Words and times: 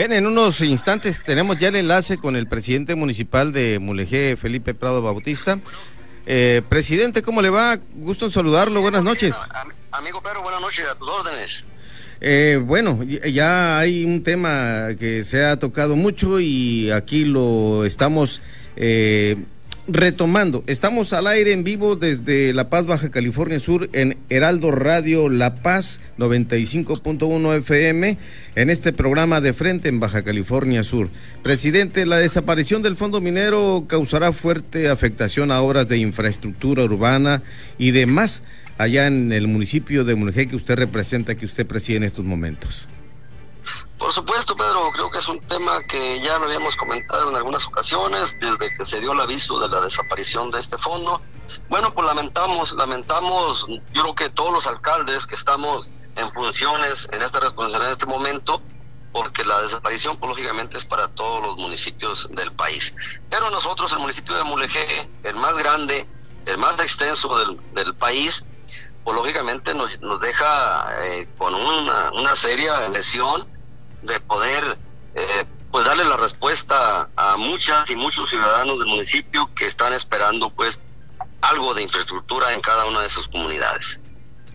Bien, 0.00 0.14
en 0.14 0.26
unos 0.26 0.62
instantes 0.62 1.22
tenemos 1.22 1.58
ya 1.58 1.68
el 1.68 1.76
enlace 1.76 2.16
con 2.16 2.34
el 2.34 2.46
presidente 2.46 2.94
municipal 2.94 3.52
de 3.52 3.78
Mulegé, 3.78 4.38
Felipe 4.38 4.72
Prado 4.72 5.02
Bautista. 5.02 5.60
Eh, 6.24 6.62
presidente, 6.66 7.20
¿cómo 7.20 7.42
le 7.42 7.50
va? 7.50 7.78
Gusto 7.96 8.24
en 8.24 8.30
saludarlo, 8.30 8.80
buenas 8.80 9.02
noches. 9.02 9.34
Amigo 9.90 10.22
Pedro, 10.22 10.40
buenas 10.40 10.62
noches, 10.62 10.86
a 10.90 10.94
tus 10.94 11.06
órdenes. 11.06 11.64
Eh, 12.18 12.58
bueno, 12.64 13.02
ya 13.02 13.78
hay 13.78 14.06
un 14.06 14.22
tema 14.22 14.88
que 14.98 15.22
se 15.22 15.44
ha 15.44 15.58
tocado 15.58 15.96
mucho 15.96 16.40
y 16.40 16.90
aquí 16.90 17.26
lo 17.26 17.84
estamos 17.84 18.40
eh, 18.76 19.36
retomando. 19.88 20.62
Estamos 20.66 21.12
al 21.12 21.26
aire 21.26 21.52
en 21.52 21.64
vivo 21.64 21.96
desde 21.96 22.52
La 22.52 22.68
Paz, 22.68 22.86
Baja 22.86 23.10
California 23.10 23.58
Sur, 23.58 23.88
en 23.92 24.18
Heraldo 24.28 24.70
Radio 24.70 25.28
La 25.28 25.56
Paz 25.56 26.00
95.1 26.18 27.56
FM, 27.58 28.18
en 28.54 28.70
este 28.70 28.92
programa 28.92 29.40
de 29.40 29.52
frente 29.52 29.88
en 29.88 30.00
Baja 30.00 30.22
California 30.22 30.82
Sur. 30.84 31.10
Presidente, 31.42 32.06
la 32.06 32.18
desaparición 32.18 32.82
del 32.82 32.96
fondo 32.96 33.20
minero 33.20 33.84
causará 33.86 34.32
fuerte 34.32 34.88
afectación 34.88 35.50
a 35.50 35.60
obras 35.60 35.88
de 35.88 35.98
infraestructura 35.98 36.84
urbana 36.84 37.42
y 37.78 37.90
demás 37.90 38.42
allá 38.78 39.06
en 39.06 39.32
el 39.32 39.46
municipio 39.46 40.04
de 40.04 40.14
Mulegé 40.14 40.48
que 40.48 40.56
usted 40.56 40.76
representa, 40.76 41.34
que 41.34 41.44
usted 41.44 41.66
preside 41.66 41.98
en 41.98 42.04
estos 42.04 42.24
momentos? 42.24 42.88
Por 44.00 44.14
supuesto, 44.14 44.56
Pedro, 44.56 44.90
creo 44.94 45.10
que 45.10 45.18
es 45.18 45.28
un 45.28 45.40
tema 45.40 45.82
que 45.82 46.22
ya 46.22 46.38
lo 46.38 46.46
habíamos 46.46 46.74
comentado 46.74 47.28
en 47.28 47.36
algunas 47.36 47.66
ocasiones, 47.66 48.34
desde 48.40 48.74
que 48.74 48.86
se 48.86 48.98
dio 48.98 49.12
el 49.12 49.20
aviso 49.20 49.60
de 49.60 49.68
la 49.68 49.82
desaparición 49.82 50.50
de 50.50 50.58
este 50.58 50.78
fondo. 50.78 51.20
Bueno, 51.68 51.92
pues 51.92 52.06
lamentamos, 52.06 52.72
lamentamos, 52.72 53.66
yo 53.68 54.02
creo 54.02 54.14
que 54.14 54.30
todos 54.30 54.54
los 54.54 54.66
alcaldes 54.66 55.26
que 55.26 55.34
estamos 55.34 55.90
en 56.16 56.32
funciones 56.32 57.10
en 57.12 57.20
esta 57.20 57.40
responsabilidad 57.40 57.88
en 57.88 57.92
este 57.92 58.06
momento, 58.06 58.62
porque 59.12 59.44
la 59.44 59.60
desaparición, 59.60 60.16
pues, 60.16 60.30
lógicamente, 60.30 60.78
es 60.78 60.86
para 60.86 61.08
todos 61.08 61.46
los 61.46 61.58
municipios 61.58 62.26
del 62.30 62.52
país. 62.52 62.94
Pero 63.28 63.50
nosotros, 63.50 63.92
el 63.92 63.98
municipio 63.98 64.34
de 64.34 64.44
Mulegé, 64.44 65.10
el 65.24 65.36
más 65.36 65.54
grande, 65.58 66.06
el 66.46 66.56
más 66.56 66.80
extenso 66.80 67.36
del, 67.74 67.94
país, 67.96 68.46
pues 69.04 69.14
lógicamente 69.14 69.74
nos, 69.74 70.00
nos 70.00 70.22
deja 70.22 70.88
eh, 71.04 71.28
con 71.36 71.54
una, 71.54 72.12
una 72.12 72.34
seria 72.34 72.88
lesión 72.88 73.59
de 74.02 74.20
poder 74.20 74.78
eh, 75.14 75.44
pues 75.70 75.84
darle 75.84 76.04
la 76.04 76.16
respuesta 76.16 77.08
a 77.16 77.36
muchas 77.36 77.88
y 77.88 77.96
muchos 77.96 78.28
ciudadanos 78.28 78.78
del 78.78 78.88
municipio 78.88 79.48
que 79.54 79.66
están 79.66 79.92
esperando 79.92 80.50
pues 80.50 80.78
algo 81.40 81.74
de 81.74 81.82
infraestructura 81.82 82.52
en 82.54 82.60
cada 82.60 82.86
una 82.86 83.02
de 83.02 83.10
sus 83.10 83.26
comunidades. 83.28 83.98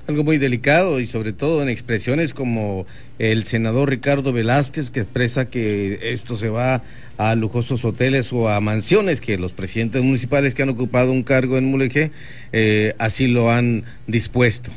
Algo 0.07 0.23
muy 0.23 0.37
delicado 0.37 0.99
y 0.99 1.07
sobre 1.07 1.33
todo 1.33 1.63
en 1.63 1.69
expresiones 1.69 2.35
como 2.35 2.85
el 3.17 3.45
senador 3.45 3.89
Ricardo 3.89 4.33
Velázquez 4.33 4.91
que 4.91 4.99
expresa 4.99 5.49
que 5.49 6.11
esto 6.13 6.35
se 6.35 6.49
va 6.49 6.83
a 7.17 7.33
lujosos 7.33 7.83
hoteles 7.85 8.31
o 8.31 8.49
a 8.49 8.59
mansiones 8.61 9.19
que 9.19 9.37
los 9.37 9.51
presidentes 9.51 10.03
municipales 10.03 10.53
que 10.53 10.61
han 10.61 10.69
ocupado 10.69 11.11
un 11.11 11.23
cargo 11.23 11.57
en 11.57 11.65
Mulegé 11.65 12.11
eh, 12.51 12.93
así 12.99 13.27
lo 13.27 13.49
han 13.49 13.83
dispuesto. 14.05 14.69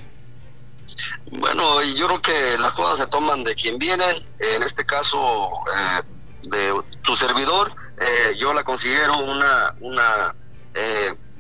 Bueno, 1.30 1.82
yo 1.82 2.06
creo 2.06 2.22
que 2.22 2.58
las 2.58 2.72
cosas 2.72 2.98
se 2.98 3.06
toman 3.06 3.44
de 3.44 3.54
quien 3.54 3.78
viene, 3.78 4.24
en 4.38 4.62
este 4.62 4.84
caso 4.84 5.50
eh, 5.74 6.02
de 6.42 6.82
tu 7.02 7.16
servidor, 7.16 7.72
eh, 7.98 8.36
yo 8.38 8.52
la 8.52 8.64
considero 8.64 9.18
una, 9.18 9.74
una 9.80 10.34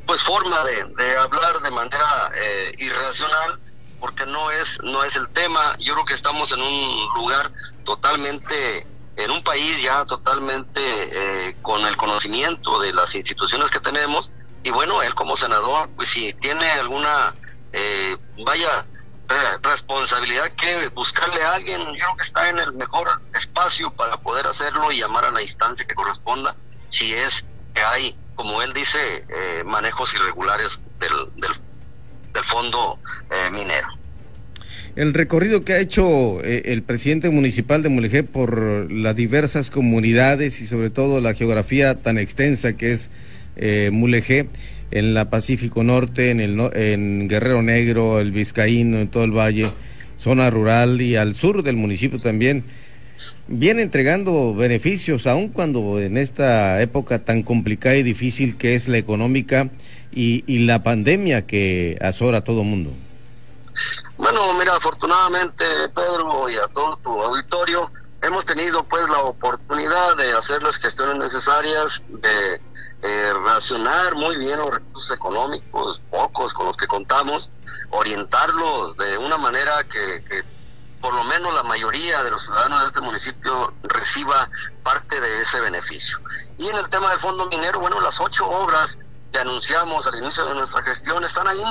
pues 0.04 0.22
forma 0.22 0.64
de, 0.64 1.16
hablar 1.16 1.60
de 1.60 1.70
manera 1.70 2.32
irracional 2.76 3.60
porque 4.00 4.26
no 4.26 4.50
es 4.50 4.66
no 4.82 5.04
es 5.04 5.14
el 5.14 5.28
tema. 5.28 5.76
Yo 5.78 5.94
creo 5.94 6.06
que 6.06 6.14
estamos 6.14 6.50
en 6.50 6.60
un 6.60 7.08
lugar 7.14 7.52
totalmente 7.84 8.86
en 9.18 9.32
un 9.32 9.42
país 9.42 9.82
ya 9.82 10.04
totalmente 10.04 10.80
eh, 10.80 11.56
con 11.60 11.84
el 11.84 11.96
conocimiento 11.96 12.80
de 12.80 12.92
las 12.92 13.14
instituciones 13.14 13.70
que 13.70 13.80
tenemos. 13.80 14.30
Y 14.62 14.70
bueno, 14.70 15.02
él 15.02 15.14
como 15.14 15.36
senador, 15.36 15.88
pues 15.96 16.08
si 16.10 16.32
tiene 16.34 16.70
alguna, 16.70 17.34
eh, 17.72 18.16
vaya, 18.44 18.86
responsabilidad 19.62 20.50
que 20.52 20.88
buscarle 20.88 21.42
a 21.42 21.54
alguien, 21.54 21.80
yo 21.80 21.92
creo 21.92 22.16
que 22.16 22.24
está 22.24 22.48
en 22.48 22.58
el 22.58 22.72
mejor 22.72 23.08
espacio 23.38 23.90
para 23.90 24.16
poder 24.16 24.46
hacerlo 24.46 24.90
y 24.90 25.00
llamar 25.00 25.26
a 25.26 25.30
la 25.30 25.42
instancia 25.42 25.86
que 25.86 25.94
corresponda, 25.94 26.56
si 26.90 27.12
es 27.12 27.44
que 27.74 27.80
hay, 27.82 28.16
como 28.34 28.62
él 28.62 28.72
dice, 28.72 29.24
eh, 29.28 29.62
manejos 29.64 30.12
irregulares 30.14 30.68
del, 30.98 31.12
del, 31.36 32.44
fondo 32.44 32.98
minero. 33.52 33.88
El 34.98 35.14
recorrido 35.14 35.64
que 35.64 35.74
ha 35.74 35.78
hecho 35.78 36.42
eh, 36.42 36.72
el 36.72 36.82
presidente 36.82 37.30
municipal 37.30 37.84
de 37.84 37.88
Mulegé 37.88 38.24
por 38.24 38.90
las 38.90 39.14
diversas 39.14 39.70
comunidades 39.70 40.60
y 40.60 40.66
sobre 40.66 40.90
todo 40.90 41.20
la 41.20 41.34
geografía 41.34 41.94
tan 42.02 42.18
extensa 42.18 42.72
que 42.72 42.92
es 42.92 43.08
eh, 43.56 43.90
Mulegé 43.92 44.48
en 44.90 45.14
la 45.14 45.30
Pacífico 45.30 45.82
Norte, 45.82 46.30
en, 46.30 46.40
el, 46.40 46.58
en 46.74 47.28
Guerrero 47.28 47.62
Negro, 47.62 48.20
el 48.20 48.32
Vizcaíno, 48.32 48.98
en 48.98 49.08
todo 49.08 49.24
el 49.24 49.32
valle, 49.32 49.70
zona 50.16 50.50
rural 50.50 51.00
y 51.00 51.16
al 51.16 51.34
sur 51.34 51.62
del 51.62 51.76
municipio 51.76 52.18
también, 52.18 52.64
viene 53.48 53.82
entregando 53.82 54.54
beneficios, 54.54 55.26
aun 55.26 55.48
cuando 55.48 55.98
en 56.00 56.16
esta 56.16 56.80
época 56.82 57.24
tan 57.24 57.42
complicada 57.42 57.96
y 57.96 58.02
difícil 58.02 58.56
que 58.56 58.74
es 58.74 58.88
la 58.88 58.98
económica 58.98 59.70
y, 60.12 60.66
la 60.66 60.82
pandemia 60.82 61.46
que 61.46 61.98
azora 62.00 62.38
a 62.38 62.40
todo 62.42 62.64
mundo. 62.64 62.90
Bueno, 64.16 64.52
mira, 64.54 64.74
afortunadamente, 64.76 65.64
Pedro, 65.94 66.48
y 66.50 66.56
a 66.56 66.66
todo 66.74 66.96
tu 66.96 67.22
auditorio, 67.22 67.90
hemos 68.22 68.44
tenido 68.44 68.84
pues 68.84 69.08
la 69.08 69.20
oportunidad 69.20 70.16
de 70.16 70.32
hacer 70.32 70.62
las 70.62 70.76
gestiones 70.76 71.16
necesarias, 71.16 72.02
de 72.08 72.60
eh, 73.02 73.32
racionar 73.44 74.14
muy 74.14 74.36
bien 74.36 74.58
los 74.58 74.70
recursos 74.70 75.16
económicos, 75.16 76.00
pocos 76.10 76.52
con 76.52 76.66
los 76.66 76.76
que 76.76 76.86
contamos, 76.86 77.50
orientarlos 77.90 78.96
de 78.96 79.18
una 79.18 79.38
manera 79.38 79.84
que, 79.84 80.24
que 80.28 80.42
por 81.00 81.14
lo 81.14 81.24
menos 81.24 81.54
la 81.54 81.62
mayoría 81.62 82.24
de 82.24 82.30
los 82.30 82.42
ciudadanos 82.42 82.80
de 82.82 82.86
este 82.88 83.00
municipio 83.00 83.72
reciba 83.84 84.50
parte 84.82 85.20
de 85.20 85.42
ese 85.42 85.60
beneficio. 85.60 86.18
Y 86.56 86.68
en 86.68 86.76
el 86.76 86.88
tema 86.88 87.10
del 87.10 87.20
fondo 87.20 87.46
minero, 87.46 87.78
bueno, 87.80 88.00
las 88.00 88.18
ocho 88.20 88.48
obras 88.48 88.98
que 89.32 89.38
anunciamos 89.38 90.06
al 90.06 90.16
inicio 90.16 90.44
de 90.46 90.54
nuestra 90.54 90.82
gestión 90.82 91.22
están 91.24 91.46
ahí, 91.46 91.62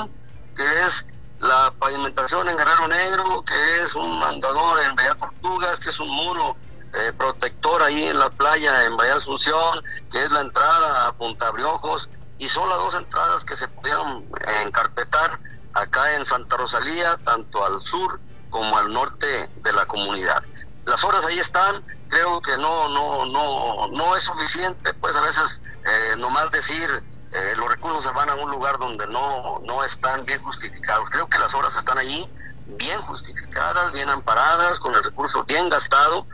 que 0.56 0.84
es 0.84 1.04
la 1.40 1.72
pavimentación 1.78 2.48
en 2.48 2.56
Guerrero 2.56 2.88
Negro, 2.88 3.44
que 3.44 3.82
es 3.82 3.94
un 3.94 4.18
mandador 4.18 4.80
en 4.82 4.96
Bahía 4.96 5.14
Tortugas, 5.14 5.78
que 5.80 5.90
es 5.90 6.00
un 6.00 6.08
muro 6.08 6.56
eh, 6.94 7.12
protector 7.16 7.82
ahí 7.82 8.04
en 8.04 8.18
la 8.18 8.30
playa 8.30 8.84
en 8.84 8.96
Bahía 8.96 9.16
Asunción, 9.16 9.82
que 10.10 10.24
es 10.24 10.32
la 10.32 10.40
entrada 10.40 11.06
a 11.06 11.12
Punta 11.12 11.50
Briojos, 11.50 12.08
y 12.38 12.48
son 12.48 12.68
las 12.68 12.78
dos 12.78 12.94
entradas 12.94 13.44
que 13.44 13.56
se 13.56 13.68
pudieron 13.68 14.26
encarpetar 14.64 15.38
acá 15.74 16.14
en 16.14 16.26
Santa 16.26 16.56
Rosalía, 16.56 17.18
tanto 17.24 17.64
al 17.64 17.80
sur 17.80 18.20
como 18.50 18.76
al 18.78 18.92
norte 18.92 19.50
de 19.56 19.72
la 19.72 19.86
comunidad. 19.86 20.42
Las 20.86 21.04
horas 21.04 21.24
ahí 21.24 21.38
están, 21.38 21.84
creo 22.08 22.40
que 22.40 22.56
no, 22.56 22.88
no, 22.88 23.26
no, 23.26 23.88
no 23.88 24.16
es 24.16 24.22
suficiente, 24.22 24.94
pues 24.94 25.14
a 25.14 25.20
veces 25.20 25.60
eh, 25.84 26.16
nomás 26.16 26.50
decir 26.50 27.02
eh, 27.32 27.54
los 27.56 27.68
recursos 27.68 28.04
se 28.04 28.10
van 28.10 28.30
a 28.30 28.34
un 28.34 28.50
lugar 28.50 28.78
donde 28.78 29.06
no, 29.06 29.60
no 29.60 29.84
están 29.84 30.24
bien 30.24 30.40
justificados. 30.42 31.10
Creo 31.10 31.28
que 31.28 31.38
las 31.38 31.52
obras 31.54 31.76
están 31.76 31.98
allí 31.98 32.28
bien 32.66 33.00
justificadas, 33.02 33.92
bien 33.92 34.08
amparadas, 34.08 34.78
con 34.78 34.94
el 34.94 35.02
recurso 35.02 35.44
bien 35.44 35.68
gastado, 35.68 36.26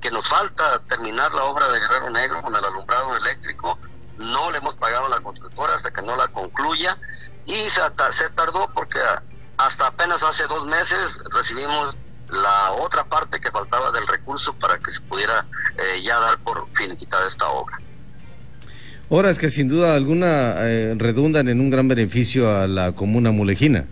que 0.00 0.10
nos 0.10 0.28
falta 0.28 0.80
terminar 0.88 1.32
la 1.32 1.44
obra 1.44 1.68
de 1.68 1.80
Guerrero 1.80 2.10
Negro 2.10 2.42
con 2.42 2.54
el 2.54 2.64
alumbrado 2.64 3.16
eléctrico. 3.16 3.78
No 4.16 4.50
le 4.50 4.58
hemos 4.58 4.76
pagado 4.76 5.06
a 5.06 5.08
la 5.08 5.20
constructora 5.20 5.74
hasta 5.74 5.90
que 5.92 6.02
no 6.02 6.16
la 6.16 6.28
concluya 6.28 6.98
y 7.46 7.68
se, 7.70 7.80
tardó 8.30 8.68
porque 8.74 9.00
hasta 9.56 9.86
apenas 9.86 10.22
hace 10.22 10.46
dos 10.46 10.66
meses 10.66 11.18
recibimos 11.32 11.96
la 12.28 12.72
otra 12.72 13.04
parte 13.04 13.40
que 13.40 13.50
faltaba 13.50 13.90
del 13.90 14.06
recurso 14.06 14.52
para 14.54 14.78
que 14.78 14.90
se 14.90 15.00
pudiera 15.02 15.46
eh, 15.78 16.02
ya 16.02 16.18
dar 16.20 16.38
por 16.38 16.68
finiquitada 16.74 17.26
esta 17.26 17.48
obra. 17.48 17.78
Horas 19.12 19.40
que 19.40 19.48
sin 19.48 19.68
duda 19.68 19.96
alguna 19.96 20.54
eh, 20.58 20.94
redundan 20.96 21.48
en 21.48 21.60
un 21.60 21.68
gran 21.68 21.88
beneficio 21.88 22.48
a 22.48 22.68
la 22.68 22.92
comuna 22.92 23.32
mulejina. 23.32 23.84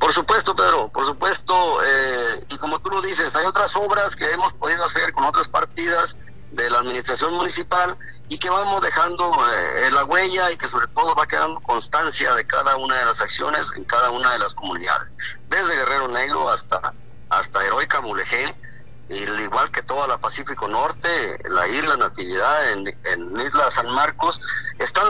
Por 0.00 0.12
supuesto, 0.12 0.56
Pedro, 0.56 0.88
por 0.88 1.06
supuesto, 1.06 1.78
eh, 1.86 2.44
y 2.48 2.58
como 2.58 2.80
tú 2.80 2.90
lo 2.90 3.00
dices, 3.00 3.34
hay 3.36 3.46
otras 3.46 3.76
obras 3.76 4.16
que 4.16 4.28
hemos 4.32 4.52
podido 4.54 4.84
hacer 4.84 5.12
con 5.12 5.22
otras 5.22 5.46
partidas 5.46 6.16
de 6.50 6.68
la 6.70 6.80
administración 6.80 7.34
municipal 7.34 7.96
y 8.28 8.36
que 8.36 8.50
vamos 8.50 8.82
dejando 8.82 9.32
eh, 9.56 9.88
la 9.92 10.04
huella 10.04 10.50
y 10.50 10.56
que 10.56 10.66
sobre 10.66 10.88
todo 10.88 11.14
va 11.14 11.28
quedando 11.28 11.60
constancia 11.60 12.34
de 12.34 12.44
cada 12.48 12.76
una 12.76 12.98
de 12.98 13.04
las 13.04 13.20
acciones 13.20 13.70
en 13.76 13.84
cada 13.84 14.10
una 14.10 14.32
de 14.32 14.40
las 14.40 14.54
comunidades, 14.54 15.12
desde 15.48 15.76
Guerrero 15.76 16.08
Negro 16.08 16.50
hasta, 16.50 16.92
hasta 17.28 17.64
Heroica 17.64 18.00
Mulegé, 18.00 18.56
al 19.10 19.40
igual 19.40 19.70
que 19.70 19.82
toda 19.82 20.06
la 20.06 20.18
Pacífico 20.18 20.68
Norte, 20.68 21.38
la 21.48 21.68
isla 21.68 21.96
Natividad, 21.96 22.72
en, 22.72 22.86
en 23.04 23.40
Isla 23.40 23.70
San 23.70 23.90
Marcos, 23.90 24.40
están 24.78 25.06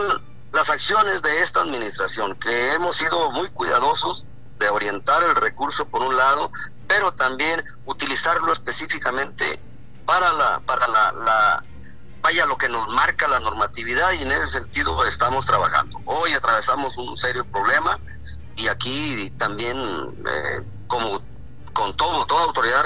las 0.51 0.69
acciones 0.69 1.21
de 1.21 1.41
esta 1.41 1.61
administración, 1.61 2.35
que 2.35 2.73
hemos 2.73 2.97
sido 2.97 3.31
muy 3.31 3.49
cuidadosos 3.49 4.25
de 4.59 4.69
orientar 4.69 5.23
el 5.23 5.35
recurso 5.35 5.85
por 5.85 6.01
un 6.01 6.15
lado, 6.15 6.51
pero 6.87 7.13
también 7.13 7.63
utilizarlo 7.85 8.53
específicamente 8.53 9.59
para 10.05 10.31
la, 10.33 10.59
para 10.61 10.87
la, 10.87 11.11
la 11.11 11.63
vaya 12.21 12.45
lo 12.45 12.57
que 12.57 12.69
nos 12.69 12.87
marca 12.87 13.27
la 13.27 13.39
normatividad 13.39 14.13
y 14.13 14.23
en 14.23 14.31
ese 14.31 14.59
sentido 14.59 15.05
estamos 15.05 15.45
trabajando. 15.45 15.99
Hoy 16.05 16.33
atravesamos 16.33 16.97
un 16.97 17.15
serio 17.17 17.45
problema 17.45 17.99
y 18.55 18.67
aquí 18.67 19.31
también 19.37 19.77
eh, 20.25 20.61
como 20.87 21.21
con 21.75 21.95
todo, 21.97 22.25
toda 22.25 22.45
autoridad 22.45 22.85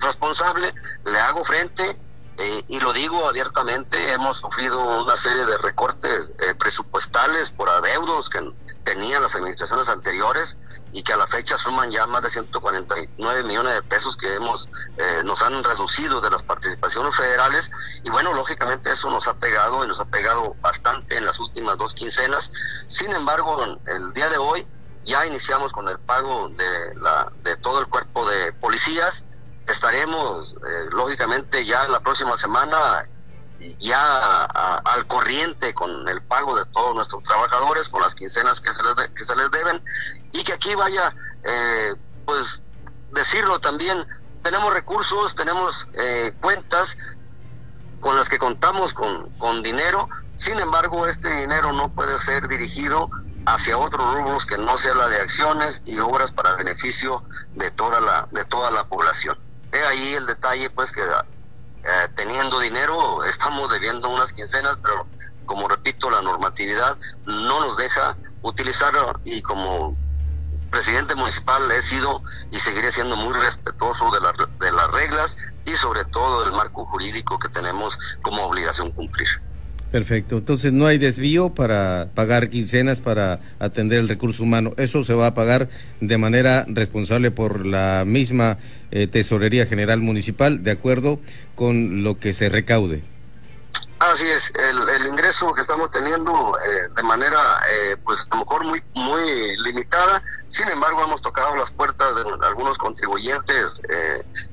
responsable, 0.00 0.74
le 1.04 1.20
hago 1.20 1.44
frente 1.44 1.96
eh, 2.38 2.64
y 2.68 2.80
lo 2.80 2.92
digo 2.92 3.28
abiertamente, 3.28 4.12
hemos 4.12 4.38
sufrido 4.38 4.80
una 5.02 5.16
serie 5.16 5.44
de 5.44 5.56
recortes 5.58 6.32
eh, 6.38 6.54
presupuestales 6.54 7.50
por 7.50 7.68
adeudos 7.68 8.28
que 8.30 8.40
tenían 8.84 9.22
las 9.22 9.34
administraciones 9.34 9.88
anteriores 9.88 10.56
y 10.92 11.02
que 11.02 11.12
a 11.12 11.16
la 11.16 11.26
fecha 11.26 11.58
suman 11.58 11.90
ya 11.90 12.06
más 12.06 12.22
de 12.22 12.30
149 12.30 13.42
millones 13.44 13.74
de 13.74 13.82
pesos 13.82 14.16
que 14.16 14.34
hemos 14.34 14.68
eh, 14.96 15.22
nos 15.24 15.42
han 15.42 15.62
reducido 15.62 16.20
de 16.20 16.30
las 16.30 16.42
participaciones 16.42 17.14
federales. 17.16 17.70
Y 18.02 18.10
bueno 18.10 18.32
lógicamente 18.32 18.92
eso 18.92 19.10
nos 19.10 19.26
ha 19.28 19.34
pegado 19.34 19.84
y 19.84 19.88
nos 19.88 20.00
ha 20.00 20.06
pegado 20.06 20.54
bastante 20.60 21.16
en 21.16 21.26
las 21.26 21.38
últimas 21.38 21.76
dos 21.78 21.94
quincenas. 21.94 22.50
Sin 22.88 23.12
embargo 23.12 23.62
el 23.86 24.12
día 24.12 24.28
de 24.30 24.38
hoy 24.38 24.66
ya 25.06 25.24
iniciamos 25.24 25.72
con 25.72 25.88
el 25.88 25.98
pago 26.00 26.48
de 26.48 26.94
la 26.96 27.32
de 27.42 27.56
todo 27.58 27.80
el 27.80 27.86
cuerpo 27.86 28.28
de 28.28 28.52
policías. 28.52 29.24
Estaremos 29.66 30.54
eh, 30.54 30.86
lógicamente 30.90 31.64
ya 31.64 31.86
la 31.88 32.00
próxima 32.00 32.36
semana 32.36 33.08
ya 33.78 34.44
al 34.44 35.06
corriente 35.06 35.72
con 35.72 36.06
el 36.08 36.22
pago 36.22 36.56
de 36.56 36.66
todos 36.66 36.94
nuestros 36.94 37.22
trabajadores, 37.22 37.88
con 37.88 38.02
las 38.02 38.14
quincenas 38.14 38.60
que 38.60 38.72
se 38.74 38.82
les, 38.82 39.08
que 39.10 39.24
se 39.24 39.34
les 39.34 39.50
deben. 39.50 39.82
Y 40.32 40.44
que 40.44 40.52
aquí 40.52 40.74
vaya, 40.74 41.14
eh, 41.42 41.94
pues 42.26 42.60
decirlo 43.12 43.58
también, 43.60 44.06
tenemos 44.42 44.72
recursos, 44.72 45.34
tenemos 45.36 45.88
eh, 45.94 46.34
cuentas 46.40 46.96
con 48.00 48.16
las 48.16 48.28
que 48.28 48.38
contamos 48.38 48.92
con, 48.92 49.30
con 49.38 49.62
dinero, 49.62 50.08
sin 50.36 50.58
embargo 50.58 51.06
este 51.06 51.30
dinero 51.40 51.72
no 51.72 51.88
puede 51.88 52.18
ser 52.18 52.46
dirigido 52.46 53.10
hacia 53.46 53.78
otros 53.78 54.14
rubros 54.14 54.44
que 54.44 54.58
no 54.58 54.76
sea 54.76 54.94
la 54.94 55.08
de 55.08 55.20
acciones 55.20 55.80
y 55.84 55.98
obras 55.98 56.32
para 56.32 56.54
beneficio 56.56 57.22
de 57.54 57.70
toda 57.70 58.00
la, 58.00 58.28
de 58.30 58.44
toda 58.44 58.70
la 58.70 58.84
población 58.84 59.38
ahí 59.84 60.14
el 60.14 60.26
detalle, 60.26 60.70
pues 60.70 60.92
que 60.92 61.02
eh, 61.02 62.08
teniendo 62.14 62.60
dinero 62.60 63.24
estamos 63.24 63.70
debiendo 63.70 64.08
unas 64.08 64.32
quincenas, 64.32 64.78
pero 64.82 65.06
como 65.44 65.68
repito, 65.68 66.10
la 66.10 66.22
normatividad 66.22 66.96
no 67.24 67.60
nos 67.60 67.76
deja 67.76 68.16
utilizarlo 68.42 69.20
y 69.24 69.42
como 69.42 69.96
presidente 70.70 71.14
municipal 71.14 71.70
he 71.70 71.82
sido 71.82 72.22
y 72.50 72.58
seguiré 72.58 72.92
siendo 72.92 73.16
muy 73.16 73.32
respetuoso 73.32 74.10
de, 74.10 74.20
de 74.64 74.72
las 74.72 74.90
reglas 74.90 75.36
y 75.64 75.74
sobre 75.76 76.04
todo 76.06 76.42
del 76.42 76.52
marco 76.52 76.84
jurídico 76.86 77.38
que 77.38 77.48
tenemos 77.48 77.96
como 78.22 78.44
obligación 78.44 78.90
cumplir. 78.90 79.28
Perfecto. 79.90 80.38
Entonces 80.38 80.72
no 80.72 80.86
hay 80.86 80.98
desvío 80.98 81.50
para 81.50 82.08
pagar 82.14 82.50
quincenas 82.50 83.00
para 83.00 83.40
atender 83.60 84.00
el 84.00 84.08
recurso 84.08 84.42
humano. 84.42 84.72
Eso 84.76 85.04
se 85.04 85.14
va 85.14 85.28
a 85.28 85.34
pagar 85.34 85.68
de 86.00 86.18
manera 86.18 86.64
responsable 86.68 87.30
por 87.30 87.64
la 87.64 88.04
misma 88.04 88.58
eh, 88.90 89.06
Tesorería 89.06 89.66
General 89.66 90.00
Municipal, 90.00 90.64
de 90.64 90.72
acuerdo 90.72 91.20
con 91.54 92.02
lo 92.02 92.18
que 92.18 92.34
se 92.34 92.48
recaude. 92.48 93.04
Así 93.98 94.26
es, 94.26 94.52
el, 94.54 95.06
ingreso 95.06 95.54
que 95.54 95.62
estamos 95.62 95.90
teniendo 95.90 96.58
eh, 96.58 96.88
de 96.94 97.02
manera, 97.02 97.60
eh, 97.70 97.96
pues 98.04 98.26
a 98.30 98.34
lo 98.34 98.42
mejor 98.42 98.64
muy 98.64 98.82
muy 98.94 99.56
limitada, 99.58 100.22
sin 100.48 100.68
embargo 100.68 101.02
hemos 101.04 101.22
tocado 101.22 101.56
las 101.56 101.70
puertas 101.70 102.14
de 102.14 102.46
algunos 102.46 102.76
contribuyentes 102.76 103.80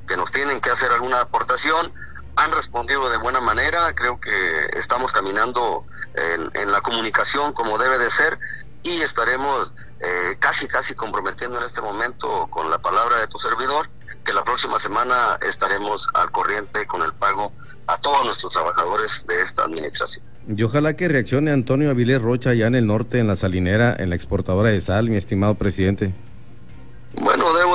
que 0.07 0.15
nos 0.15 0.31
tienen 0.31 0.61
que 0.61 0.69
hacer 0.69 0.91
alguna 0.91 1.21
aportación, 1.21 1.91
han 2.35 2.51
respondido 2.51 3.09
de 3.09 3.17
buena 3.17 3.39
manera, 3.39 3.93
creo 3.93 4.19
que 4.19 4.31
estamos 4.73 5.11
caminando 5.11 5.85
en, 6.15 6.71
la 6.71 6.81
comunicación 6.81 7.53
como 7.53 7.77
debe 7.77 7.97
de 7.97 8.09
ser 8.09 8.39
y 8.81 9.01
estaremos 9.01 9.71
eh, 9.99 10.35
casi, 10.39 10.67
casi 10.67 10.93
comprometiendo 10.95 11.57
en 11.57 11.63
este 11.63 11.81
momento 11.81 12.47
con 12.49 12.69
la 12.69 12.79
palabra 12.79 13.19
de 13.19 13.27
tu 13.27 13.37
servidor 13.37 13.89
que 14.25 14.33
la 14.33 14.43
próxima 14.43 14.79
semana 14.79 15.37
estaremos 15.47 16.07
al 16.13 16.31
corriente 16.31 16.85
con 16.87 17.01
el 17.01 17.13
pago 17.13 17.51
a 17.87 17.97
todos 17.97 18.25
nuestros 18.25 18.53
trabajadores 18.53 19.23
de 19.27 19.41
esta 19.41 19.63
administración. 19.63 20.25
Y 20.47 20.61
ojalá 20.63 20.95
que 20.95 21.07
reaccione 21.07 21.51
Antonio 21.51 21.89
Avilés 21.89 22.21
Rocha 22.21 22.49
allá 22.49 22.67
en 22.67 22.75
el 22.75 22.87
norte, 22.87 23.19
en 23.19 23.27
la 23.27 23.35
salinera, 23.35 23.95
en 23.97 24.09
la 24.09 24.15
exportadora 24.15 24.69
de 24.69 24.81
sal, 24.81 25.09
mi 25.09 25.15
estimado 25.15 25.55
presidente. 25.55 26.13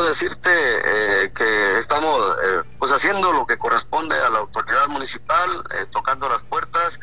Decirte 0.09 0.51
eh, 0.51 1.33
que 1.35 1.79
estamos 1.79 2.35
eh, 2.43 2.63
pues 2.79 2.91
haciendo 2.93 3.31
lo 3.31 3.45
que 3.45 3.59
corresponde 3.59 4.17
a 4.17 4.31
la 4.31 4.39
autoridad 4.39 4.89
municipal, 4.89 5.63
eh, 5.75 5.85
tocando 5.91 6.31
las 6.31 6.43
puertas, 6.45 6.99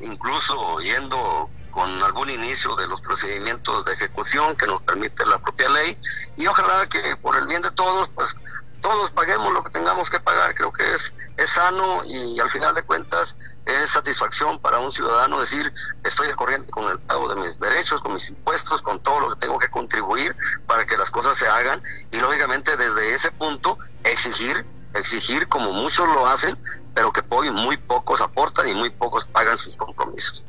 incluso 0.00 0.78
yendo 0.78 1.50
con 1.72 2.02
algún 2.02 2.30
inicio 2.30 2.76
de 2.76 2.86
los 2.86 3.00
procedimientos 3.02 3.84
de 3.84 3.92
ejecución 3.94 4.56
que 4.56 4.66
nos 4.66 4.80
permite 4.82 5.26
la 5.26 5.38
propia 5.38 5.68
ley. 5.68 5.98
Y 6.36 6.46
ojalá 6.46 6.86
que 6.86 7.16
por 7.16 7.36
el 7.36 7.46
bien 7.46 7.62
de 7.62 7.72
todos 7.72 8.08
pues 8.14 8.34
todos 8.80 9.10
paguemos 9.10 9.52
lo 9.52 9.64
que 9.64 9.70
tengamos 9.70 10.08
que 10.08 10.20
pagar, 10.20 10.54
creo 10.54 10.70
que 10.70 10.94
es, 10.94 11.12
sano 11.46 12.04
y 12.04 12.38
al 12.40 12.50
final 12.50 12.74
de 12.74 12.82
cuentas 12.82 13.36
es 13.66 13.90
satisfacción 13.90 14.60
para 14.60 14.78
un 14.78 14.92
ciudadano 14.92 15.40
decir 15.40 15.72
estoy 16.04 16.28
al 16.28 16.36
corriente 16.36 16.70
con 16.70 16.90
el 16.90 16.98
pago 17.00 17.34
de 17.34 17.40
mis 17.40 17.58
derechos, 17.58 18.00
con 18.00 18.14
mis 18.14 18.28
impuestos, 18.28 18.82
con 18.82 19.02
todo 19.02 19.20
lo 19.20 19.34
que 19.34 19.40
tengo 19.40 19.58
que 19.58 19.68
contribuir 19.68 20.34
para 20.66 20.86
que 20.86 20.96
las 20.96 21.10
cosas 21.10 21.38
se 21.38 21.46
hagan 21.46 21.82
y 22.10 22.18
lógicamente 22.18 22.76
desde 22.76 23.14
ese 23.14 23.30
punto 23.32 23.78
exigir, 24.04 24.64
exigir 24.94 25.48
como 25.48 25.72
muchos 25.72 26.06
lo 26.08 26.26
hacen, 26.26 26.56
pero 26.94 27.12
que 27.12 27.22
muy 27.50 27.76
pocos 27.76 28.20
aportan 28.20 28.68
y 28.68 28.74
muy 28.74 28.90
pocos 28.90 29.26
pagan 29.26 29.58
sus 29.58 29.76
compromisos. 29.76 30.44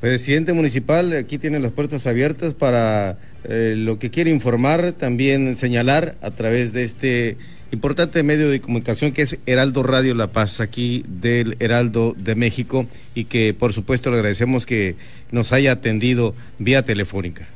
Presidente 0.00 0.52
municipal, 0.52 1.12
aquí 1.16 1.38
tiene 1.38 1.58
las 1.60 1.72
puertas 1.72 2.06
abiertas 2.06 2.54
para 2.54 3.16
eh, 3.44 3.74
lo 3.76 3.98
que 3.98 4.10
quiere 4.10 4.30
informar, 4.30 4.92
también 4.92 5.56
señalar 5.56 6.16
a 6.22 6.30
través 6.30 6.72
de 6.72 6.84
este 6.84 7.36
importante 7.72 8.22
medio 8.22 8.48
de 8.48 8.60
comunicación 8.60 9.12
que 9.12 9.22
es 9.22 9.38
Heraldo 9.46 9.82
Radio 9.82 10.14
La 10.14 10.28
Paz, 10.28 10.60
aquí 10.60 11.04
del 11.06 11.56
Heraldo 11.60 12.14
de 12.16 12.34
México, 12.36 12.86
y 13.14 13.26
que 13.26 13.52
por 13.52 13.72
supuesto 13.72 14.10
le 14.10 14.16
agradecemos 14.16 14.64
que 14.64 14.96
nos 15.30 15.52
haya 15.52 15.72
atendido 15.72 16.34
vía 16.58 16.84
telefónica. 16.84 17.46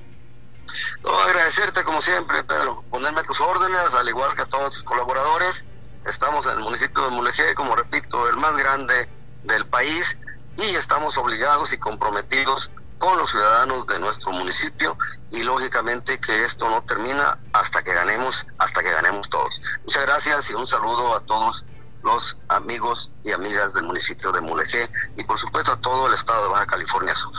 No, 1.02 1.18
agradecerte 1.18 1.82
como 1.84 2.02
siempre, 2.02 2.44
Pedro, 2.44 2.84
ponerme 2.90 3.22
tus 3.24 3.40
órdenes, 3.40 3.94
al 3.94 4.08
igual 4.08 4.34
que 4.36 4.42
a 4.42 4.46
todos 4.46 4.74
tus 4.74 4.82
colaboradores. 4.82 5.64
Estamos 6.06 6.44
en 6.46 6.52
el 6.52 6.60
municipio 6.60 7.04
de 7.04 7.10
Mulegé, 7.10 7.54
como 7.54 7.74
repito, 7.76 8.28
el 8.28 8.36
más 8.36 8.56
grande 8.56 9.08
del 9.44 9.66
país 9.66 10.18
y 10.56 10.74
estamos 10.74 11.16
obligados 11.16 11.72
y 11.72 11.78
comprometidos 11.78 12.70
con 12.98 13.16
los 13.18 13.30
ciudadanos 13.30 13.86
de 13.86 13.98
nuestro 13.98 14.32
municipio 14.32 14.96
y 15.30 15.42
lógicamente 15.42 16.18
que 16.20 16.44
esto 16.44 16.68
no 16.68 16.82
termina 16.82 17.38
hasta 17.52 17.82
que 17.82 17.92
ganemos, 17.94 18.46
hasta 18.58 18.82
que 18.82 18.90
ganemos 18.90 19.28
todos. 19.28 19.60
Muchas 19.84 20.02
gracias 20.04 20.50
y 20.50 20.54
un 20.54 20.66
saludo 20.66 21.16
a 21.16 21.20
todos 21.20 21.64
los 22.02 22.36
amigos 22.48 23.10
y 23.24 23.32
amigas 23.32 23.74
del 23.74 23.84
municipio 23.84 24.32
de 24.32 24.40
Mulegé 24.40 24.88
y 25.16 25.24
por 25.24 25.38
supuesto 25.38 25.72
a 25.72 25.80
todo 25.80 26.08
el 26.08 26.14
estado 26.14 26.44
de 26.44 26.48
Baja 26.50 26.66
California 26.66 27.14
Sur. 27.14 27.32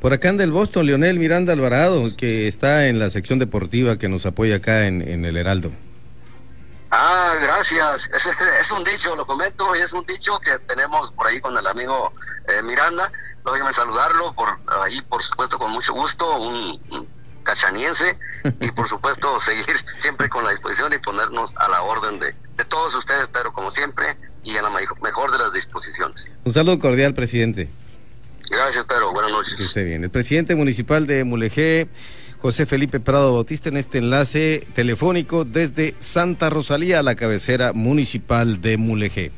Por 0.00 0.12
acá 0.12 0.28
anda 0.28 0.44
el 0.44 0.52
Boston, 0.52 0.86
Leonel 0.86 1.18
Miranda 1.18 1.54
Alvarado, 1.54 2.14
que 2.16 2.46
está 2.46 2.88
en 2.88 2.98
la 2.98 3.08
sección 3.10 3.38
deportiva 3.38 3.98
que 3.98 4.08
nos 4.08 4.26
apoya 4.26 4.56
acá 4.56 4.86
en, 4.86 5.00
en 5.00 5.24
el 5.24 5.36
Heraldo. 5.36 5.72
Ah, 6.90 7.34
gracias. 7.40 8.08
Es, 8.14 8.26
es, 8.26 8.70
un 8.70 8.84
dicho, 8.84 9.16
lo 9.16 9.26
comento, 9.26 9.74
y 9.74 9.80
es 9.80 9.92
un 9.92 10.04
dicho 10.06 10.38
que 10.40 10.58
tenemos 10.60 11.10
por 11.12 11.26
ahí 11.26 11.40
con 11.40 11.56
el 11.56 11.66
amigo 11.66 12.12
eh, 12.48 12.62
Miranda. 12.62 13.10
Déjame 13.44 13.72
saludarlo, 13.72 14.32
por 14.34 14.58
ahí, 14.82 15.00
por 15.02 15.22
supuesto, 15.22 15.58
con 15.58 15.72
mucho 15.72 15.92
gusto, 15.92 16.38
un, 16.38 17.08
cachaniense, 17.42 18.18
y 18.60 18.70
por 18.70 18.88
supuesto, 18.88 19.40
seguir 19.44 19.76
siempre 19.98 20.28
con 20.28 20.44
la 20.44 20.50
disposición 20.50 20.92
y 20.92 20.98
ponernos 20.98 21.54
a 21.56 21.68
la 21.68 21.82
orden 21.82 22.18
de, 22.18 22.34
de 22.56 22.64
todos 22.64 22.94
ustedes, 22.94 23.28
pero 23.32 23.52
como 23.52 23.70
siempre, 23.70 24.16
y 24.42 24.56
a 24.56 24.62
la 24.62 24.70
mejor 24.70 25.32
de 25.32 25.38
las 25.38 25.52
disposiciones. 25.52 26.30
Un 26.44 26.52
saludo 26.52 26.78
cordial, 26.78 27.14
presidente. 27.14 27.68
Gracias, 28.50 28.84
Pedro. 28.84 29.12
Buenas 29.12 29.32
noches. 29.32 29.54
Que 29.56 29.64
esté 29.64 29.84
bien. 29.84 30.04
El 30.04 30.10
presidente 30.10 30.54
municipal 30.54 31.06
de 31.06 31.24
Mulegé. 31.24 31.88
José 32.44 32.66
Felipe 32.66 33.00
Prado 33.00 33.32
Bautista 33.32 33.70
en 33.70 33.78
este 33.78 33.96
enlace 33.96 34.66
telefónico 34.74 35.46
desde 35.46 35.94
Santa 35.98 36.50
Rosalía, 36.50 37.02
la 37.02 37.14
cabecera 37.14 37.72
municipal 37.72 38.60
de 38.60 38.76
Mulegé. 38.76 39.32